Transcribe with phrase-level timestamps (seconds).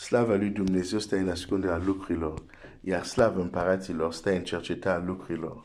[0.00, 2.42] Slavă lui Dumnezeu stă în ascunderea lucrurilor,
[2.80, 5.64] iar slavă împăraților stă în cercetarea lucrurilor.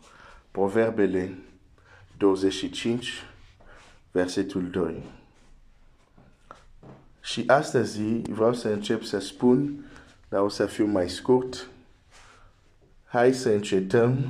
[0.51, 1.37] Proverbele
[2.17, 3.11] 25,
[4.11, 5.03] versetul 2.
[7.21, 9.85] Și astăzi vreau să încep să spun,
[10.29, 11.67] dar o să fiu mai scurt,
[13.05, 14.27] hai să încetăm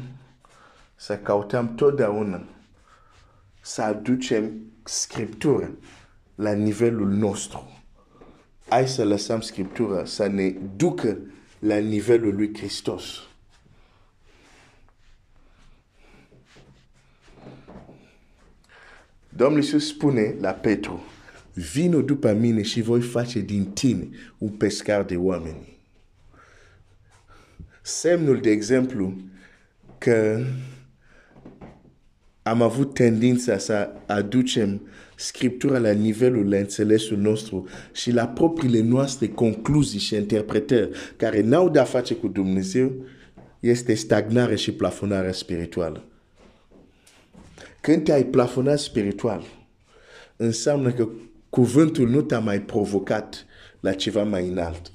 [0.95, 2.43] să cautăm totdeauna
[3.61, 4.51] să aducem
[4.83, 5.71] Scriptură
[6.35, 7.84] la nivelul nostru.
[8.69, 11.17] Hai să lăsăm Scriptura să ne ducă
[11.59, 13.03] la nivelul lui Hristos.
[19.29, 21.03] Domnul Iisus spune la Petru,
[21.53, 25.77] vino după mine și voi face din tine un pescar de oameni.
[27.81, 29.17] Semnul, de exemplu,
[29.97, 30.45] că
[32.47, 34.81] am avut tendința să aducem
[35.15, 41.69] Scriptura la nivelul la înțelesul nostru și la propriile noastre concluzii și interpretări care n-au
[41.69, 42.91] de-a face cu Dumnezeu,
[43.59, 46.03] este stagnare și plafonare spirituală.
[47.81, 49.43] Când te-ai plafonat spiritual,
[50.35, 51.09] înseamnă că
[51.49, 53.45] cuvântul nu te-a mai provocat
[53.79, 54.91] la ceva mai înalt.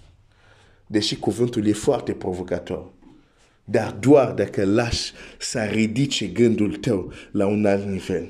[0.86, 2.92] Deși cuvântul e foarte provocator.
[3.70, 8.28] Dar doar dacă lași să ridice gândul tău la un alt nivel.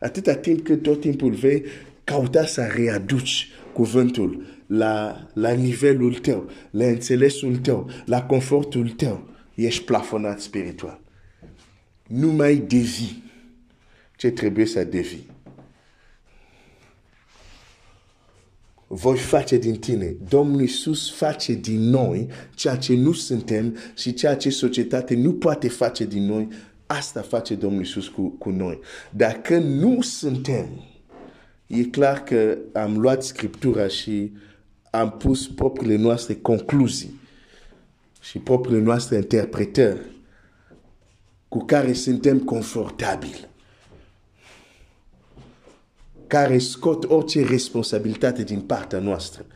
[0.00, 1.64] Atâta timp cât tot timpul vei
[2.04, 9.84] cauta să readuci cuvântul la, la nivelul tău, la înțelesul tău, la confortul tău, ești
[9.84, 11.00] plafonat spiritual.
[12.06, 13.14] Nu mai devi
[14.16, 15.18] ce trebuie să devi.
[19.00, 20.16] Voi face din tine.
[20.28, 25.68] Domnul Iisus face din noi ceea ce nu suntem și ceea ce societatea nu poate
[25.68, 26.48] face din noi.
[26.86, 28.78] Asta face Domnul Iisus cu, cu noi.
[29.10, 30.66] Dacă nu suntem,
[31.66, 34.32] e clar că am luat Scriptura și
[34.90, 37.20] am pus propriile noastre concluzii
[38.20, 40.00] și propriile noastre interpretări
[41.48, 43.48] cu care suntem confortabili
[46.28, 49.46] care scot orice responsabilitate din partea noastră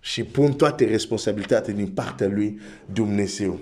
[0.00, 2.60] și pun toate responsabilitatea din partea lui
[2.92, 3.60] Dumnezeu.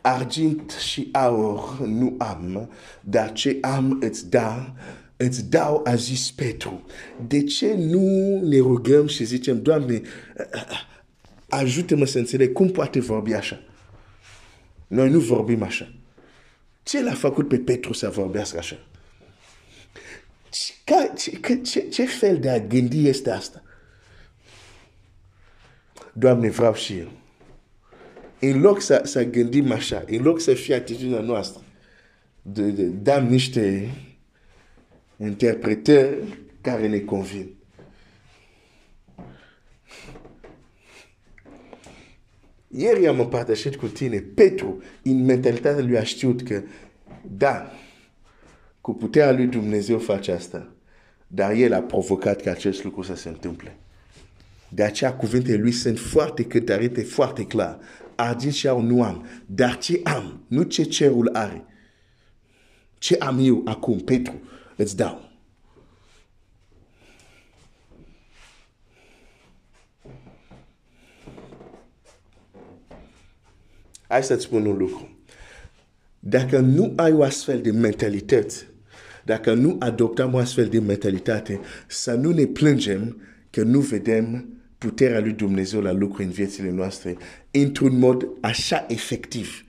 [0.00, 2.70] Argint și aur nu am,
[3.00, 4.74] dar ce am îți da,
[5.16, 6.84] îți dau, a zis Petru.
[7.26, 10.02] De ce nu ne rugăm și zicem, Doamne,
[11.48, 13.60] ajută-mă să înțeleg cum poate vorbi așa?
[14.86, 15.92] Noi nu vorbim așa.
[16.82, 18.78] Ce l-a făcut pe Petru să vorbească așa?
[20.52, 23.62] Ce, ce, ce fel de a gândi este asta?
[26.12, 27.10] Doamne, vreau și eu.
[28.40, 31.62] În loc să, să gândim așa, în loc să fie atitudinea noastră,
[32.42, 33.90] de, de, dăm niște
[35.16, 36.16] interpretări
[36.60, 37.54] care ne convin.
[42.68, 46.62] Ieri am împărtășit cu tine, Petru, în mentalitatea lui a știut că,
[47.22, 47.72] da,
[48.82, 50.72] cu puterea lui Dumnezeu face asta.
[51.26, 53.76] Dar el a provocat ca acest lucru să se întâmple.
[54.68, 57.78] De aceea cuvintele lui sunt foarte cântărite, foarte clar.
[58.14, 59.26] Argint și au nu am.
[59.46, 61.64] Dar ce am, nu ce cerul are.
[62.98, 64.40] Ce am eu acum, Petru,
[64.76, 65.30] îți dau.
[74.08, 75.16] Hai să-ți spun un lucru.
[76.18, 78.71] Dacă nu ai o astfel de mentalitate,
[79.24, 84.46] dacă nu adoptăm o astfel de mentalitate, să nu ne plângem că nu vedem
[84.78, 87.16] puterea lui Dumnezeu la lucru în viețile noastre
[87.50, 89.64] într-un mod așa efectiv.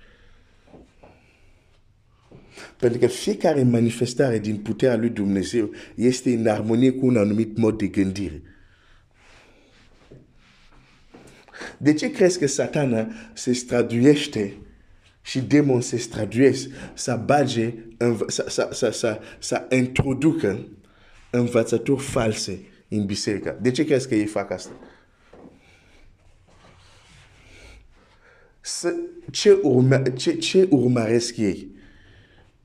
[2.79, 7.77] Pentru că fiecare manifestare din puterea lui Dumnezeu este în armonie cu un anumit mod
[7.77, 8.41] de gândire.
[11.77, 14.53] De ce crezi că satana se straduiește
[15.25, 17.73] și demon se straduiesc să bage,
[18.27, 20.67] să, să, să, să, să introducă
[21.29, 23.57] învățături false în biserică.
[23.61, 24.71] De ce crezi că ei fac asta?
[28.61, 28.95] Să,
[29.31, 31.71] ce, urma, ce, ce urmăresc ei?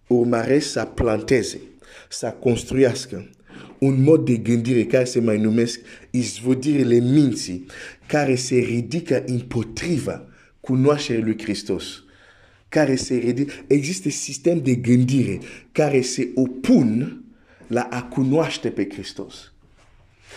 [0.06, 1.61] Urmăresc să planteze,
[2.09, 3.31] să construiască
[3.79, 5.81] un mod de gândire care se mai numesc
[6.11, 7.67] izvodirile minții,
[8.06, 10.29] care se ridică împotriva
[10.61, 12.03] cunoașterii lui Hristos
[12.69, 13.53] care se ridică.
[13.67, 15.38] Există sistem de gândire
[15.73, 17.23] care se opun
[17.67, 19.53] la a cunoaște pe Hristos.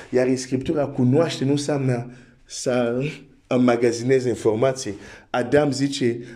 [0.10, 2.12] Iar în Scriptura cunoaște nu înseamnă
[2.46, 3.04] să
[3.48, 4.94] înmagazinezi informații.
[5.30, 5.72] Adam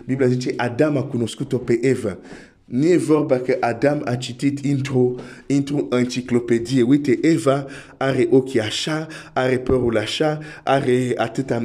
[0.06, 2.18] Biblia Adam a cunoscut-o pe Eva.
[2.64, 5.14] Nu e vorba că Adam a citit într-o,
[5.46, 5.72] într
[7.22, 7.66] Eva
[7.96, 11.58] are ochii așa, are părul așa, are atâta.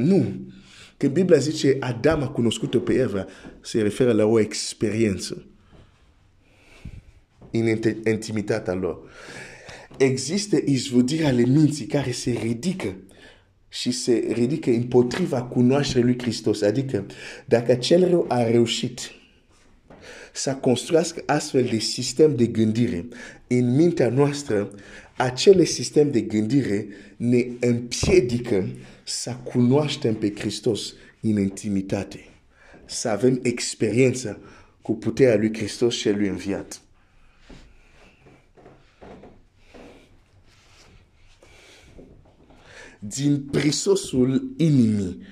[1.02, 3.26] Când Biblia zice Adam a cunoscut-o pe Eva,
[3.60, 5.44] se referă la o experiență
[7.50, 9.10] în intimitatea lor.
[9.98, 12.96] Există izvodirea ale minții care se ridică
[13.68, 16.62] și se ridică împotriva cunoașterii lui Hristos.
[16.62, 17.06] Adică,
[17.46, 19.00] dacă cel rău a reușit
[20.32, 23.06] să construiască astfel de sistem de gândire
[23.46, 24.70] în mintea noastră,
[25.22, 26.86] acele sistem de gândire
[27.16, 28.68] ne împiedică
[29.04, 32.24] să cunoaștem pe Hristos în intimitate,
[32.84, 34.40] să avem experiență
[34.80, 36.80] cu puterea lui Hristos și lui înviat.
[42.98, 45.22] Din prisosul inimii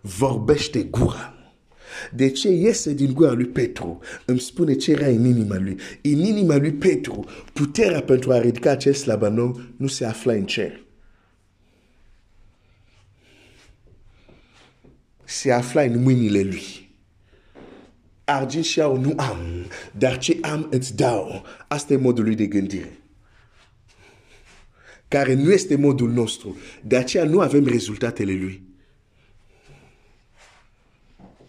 [0.00, 1.35] vorbește gura.
[2.12, 3.98] De ce iese din gura lui Petru?
[4.24, 5.76] Îmi spune ce era în inima lui.
[6.02, 10.80] În inima lui Petru, puterea pentru a ridica acest slabanou nu se afla în cer.
[15.24, 16.90] Se afla în mâinile lui.
[18.24, 19.66] Argint și au nu am,
[19.98, 21.44] dar ce am îți dau.
[21.68, 22.98] Asta e modul lui de gândire.
[25.08, 26.56] Care nu este modul nostru.
[26.82, 28.75] De aceea nu avem rezultatele lui.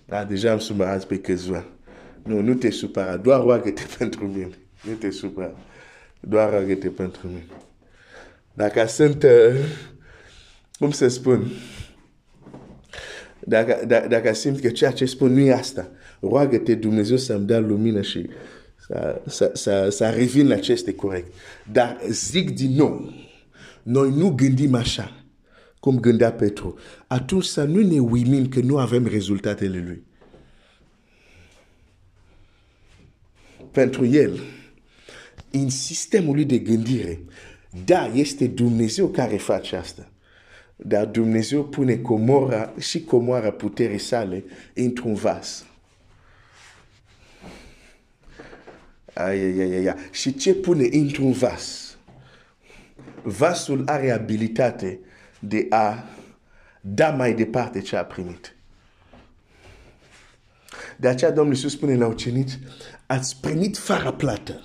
[0.10, 1.66] Da, deja am supărat pe câțiva.
[2.24, 4.50] Nu, nu te supăra, doar roagă-te pentru mine.
[4.84, 5.58] Nu te supăra,
[6.20, 7.46] doar roagă-te pentru mine.
[8.54, 9.56] Dacă sunt, uh,
[10.80, 11.52] cum să spun,
[13.40, 15.90] dacă, dacă, dacă simt că ceea ce spun nu e asta,
[16.20, 18.30] roagă-te Dumnezeu să-mi dea lumină și
[18.88, 21.34] să, să, să, să revin la ce este corect.
[21.72, 23.14] Dar zic din nou,
[23.84, 25.27] noi nu gândim așa
[25.80, 26.78] cum gândea Petru,
[27.08, 30.04] atunci să nu ne uimim că nu avem rezultatele lui.
[33.72, 34.40] Pentru el,
[35.52, 37.20] în sistemul lui de gândire,
[37.86, 40.12] da, este Dumnezeu care face asta.
[40.76, 45.66] Dar Dumnezeu pune comora și comoara puterii sale într-un vas.
[49.14, 49.96] Ai, ai, ai, ai.
[50.12, 51.98] Și ce pune într-un vas?
[53.24, 55.00] Vasul are abilitate
[55.40, 56.04] de a
[56.82, 58.56] da mai departe ce a primit.
[60.98, 62.60] De aceea Domnul Iisus spune la ucenici,
[63.06, 64.62] ați primit fără plată.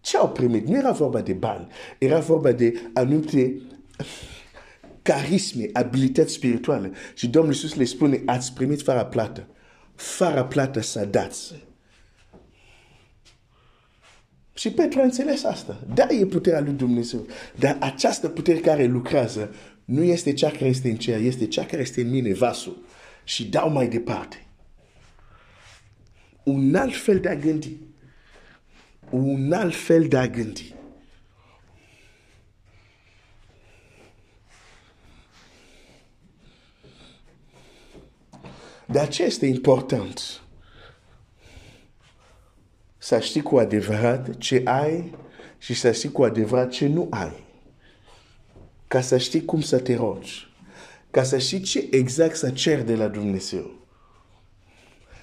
[0.00, 0.66] Ce au primit?
[0.66, 1.66] Nu era vorba de bani,
[1.98, 3.60] era vorba de anumite
[5.02, 6.92] carisme, abilități spirituale.
[7.14, 9.46] Și Domnul Iisus le spune, ați primit fără plată.
[9.94, 11.54] Fără plată să dați.
[14.54, 15.80] Și Petru a înțeles asta.
[15.94, 17.26] Da, e puterea lui Dumnezeu.
[17.58, 19.54] Dar această putere care lucrează
[19.92, 22.84] nu este cea care este în cer, este cea care este în mine, vasul.
[23.24, 24.46] Și dau mai departe.
[26.42, 27.76] Un alt fel de a gândi.
[29.10, 30.74] Un alt fel de a gândi.
[38.86, 40.40] De aceea este important
[42.98, 45.14] să știi cu adevărat ce ai
[45.58, 47.50] și să știi cu adevărat ce nu ai
[48.92, 50.48] ca să știi cum să te rogi,
[51.10, 53.70] ca să știi ce exact să cer de la Dumnezeu,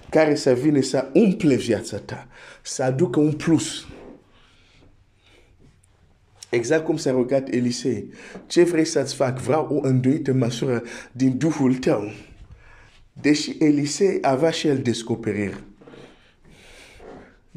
[0.10, 2.28] care să vină să umple viața ta,
[2.62, 3.88] să aducă un plus.
[6.50, 8.10] Exact cum s-a rugat Elisei.
[8.48, 9.40] Ce vrei să-ți fac?
[9.40, 12.12] Vreau o îndoită măsură din Duhul tău.
[13.22, 15.64] Deși Elisei avea și el descoperire.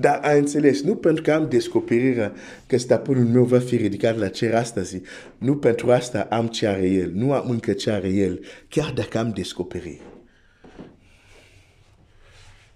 [0.03, 2.33] Dar a înțeles, nu pentru că am descoperirea
[2.67, 5.01] că stăpânul meu va fi ridicat la cer astăzi,
[5.39, 9.19] nu pentru asta am ce are el, nu am încă ce are el, chiar dacă
[9.19, 10.01] am descoperit.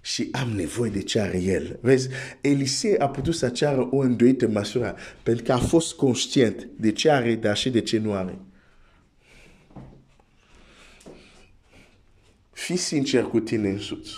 [0.00, 1.78] Și am nevoie de ce are el.
[1.80, 2.09] Vezi,
[2.40, 7.11] Elisei a putut să ceară o îndoită măsură pentru că a fost conștient de ce
[7.11, 8.38] are, dar și de ce nu are.
[12.52, 14.12] Fii sincer cu tine însuți.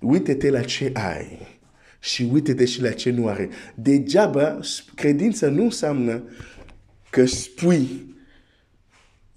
[0.00, 1.58] Uite-te la ce ai
[2.00, 3.48] și uite-te și la ce nu are.
[3.74, 4.60] Degeaba,
[4.94, 6.22] credința nu înseamnă
[7.10, 8.14] că spui,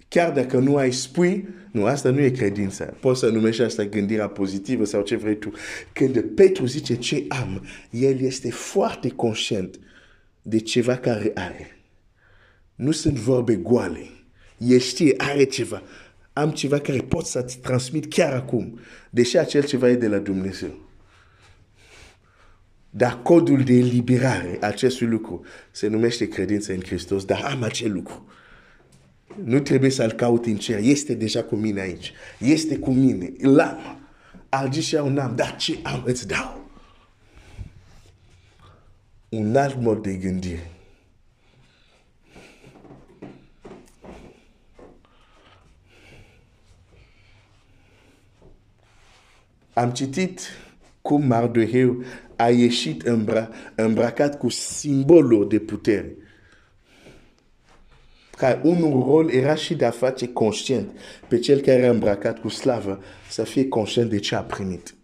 [0.08, 2.84] chiar dacă nu ai spui, nu, asta nu e credința.
[2.84, 5.52] Poți să numești asta gândirea pozitivă sau ce vrei tu.
[5.92, 9.78] Când Petru zice ce am, el este foarte conștient
[10.42, 11.78] de ceva care are.
[12.74, 14.08] Nu sunt vorbe goale.
[14.58, 15.82] El știe, are ceva.
[16.32, 18.78] Am ceva care pot să-ți transmit chiar acum.
[19.10, 20.83] Deși acel ceva e de la Dumnezeu.
[22.96, 28.28] Dar codul de eliberare acestui lucru se numește credință în Hristos, dar am acel lucru.
[29.44, 32.12] Nu trebuie să-l caut în cer, este deja cu mine aici.
[32.38, 33.98] Este cu mine, l-am.
[34.48, 36.68] Al și un am, dar ce am îți dau.
[39.28, 40.70] un alt mod de gândire.
[49.72, 50.40] Am citit
[51.04, 52.04] cum Mardoheu
[52.36, 56.16] a ieșit îmbra, îmbrăcat cu simbolul de putere.
[58.36, 60.90] Ca un rol era și de a face conștient
[61.28, 64.94] pe cel care era îmbrăcat cu slavă să fie conștient de ce a primit.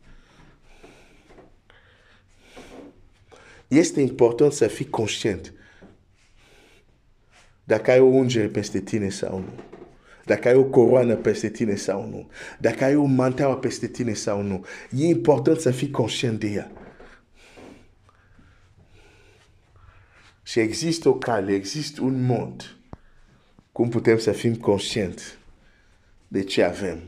[3.68, 5.52] Este important să fii conștient
[7.64, 9.69] dacă ai o ungere peste tine sau nu.
[10.24, 12.30] Dacă ai o coroană peste tine sau nu.
[12.58, 14.64] Dacă ai o manteaua peste tine sau nu.
[14.90, 16.70] E important să fii conștient de ea.
[20.42, 22.76] Și există o cale, există un mod
[23.72, 25.38] cum putem să fim conștient
[26.28, 26.98] de ce avem.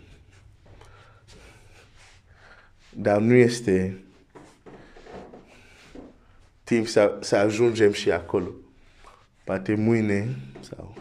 [2.96, 4.02] Dar nu este
[6.64, 8.50] timp să, să ajungem și acolo.
[9.44, 10.94] Poate mâine sau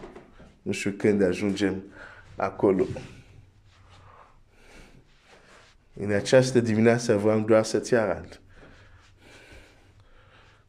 [0.62, 1.82] nu știu când ajungem
[2.42, 2.86] acolo.
[5.94, 8.40] În această dimineață vreau doar să-ți arăt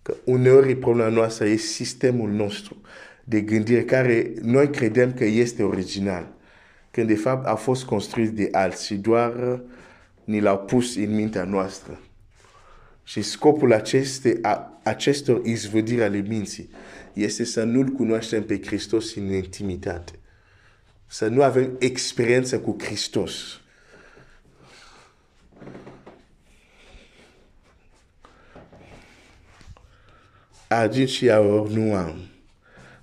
[0.04, 2.82] că uneori problema noastră e sistemul nostru
[3.24, 6.28] de gândire care noi credem că este original,
[6.92, 9.62] când de fapt a fost construit de alții și doar
[10.24, 12.00] ni l-au pus în mintea noastră.
[13.04, 16.70] Și scopul aceste, a, acestor izvădiri ale minții
[17.14, 20.12] este să nu-L cunoaștem pe Hristos în intimitate.
[21.14, 23.62] Să nu avem experiență cu Hristos.
[30.68, 32.16] Argint și aur nu am.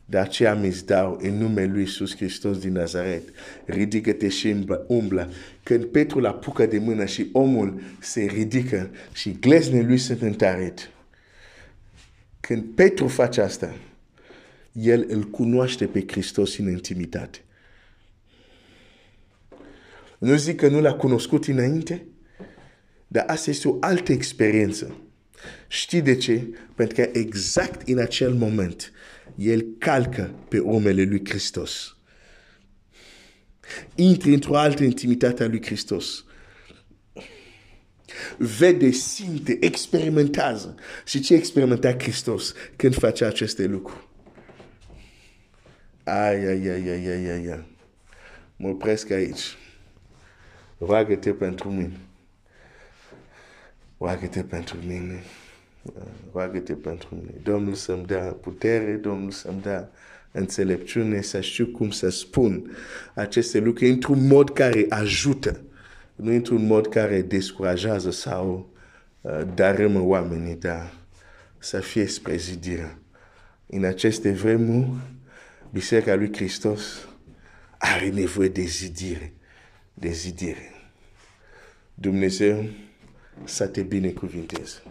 [0.04, 3.22] De aceea mi dau în numele lui Iisus Hristos din Nazaret.
[3.64, 5.32] Ridică-te și umblă.
[5.62, 10.90] Când Petru la pucă de mână și omul se ridică și glezne lui sunt întărit.
[12.40, 13.74] Când Petru face asta,
[14.72, 17.40] el îl cunoaște pe Hristos în intimitate.
[20.20, 22.06] Nu zic că nu l-a cunoscut înainte,
[23.06, 24.96] dar asta este o altă experiență.
[25.68, 26.48] Știi de ce?
[26.74, 28.92] Pentru că exact în acel moment,
[29.34, 31.96] el calcă pe omele lui Hristos.
[33.94, 36.24] Intri într-o altă intimitate a lui Hristos.
[38.38, 40.74] Vede, simte, experimentează.
[41.04, 44.08] Și ce experimenta Hristos când face aceste lucruri?
[46.04, 47.64] Ai, ai, ai, ai, ai, ai, ai.
[48.56, 49.42] Mă opresc aici.
[50.86, 51.96] Roagă-te pentru mine.
[53.98, 55.22] Roagă-te pentru mine.
[56.32, 57.32] Roagă-te pentru mine.
[57.42, 59.90] Domnul să-mi dea putere, Domnul să-mi dea
[60.32, 62.76] înțelepciune, să știu cum să spun
[63.14, 65.60] aceste lucruri într-un mod care ajută,
[66.14, 68.70] nu într-un mod care descurajează sau
[69.20, 70.92] uh, darâmă oamenii, dar
[71.58, 72.98] să fie spre zidire.
[73.66, 74.90] În aceste vremuri,
[75.72, 77.08] Biserica lui Hristos
[77.78, 79.32] are nevoie de zidire,
[80.00, 80.70] de zidire.
[81.94, 82.70] Dumnezeu
[83.44, 84.82] să te binecuvinteze.